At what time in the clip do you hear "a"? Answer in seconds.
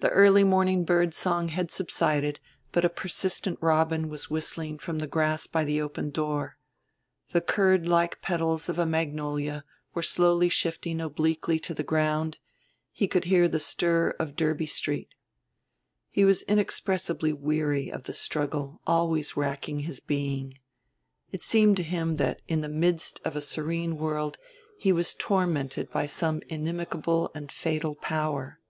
2.84-2.90, 8.78-8.84, 23.34-23.40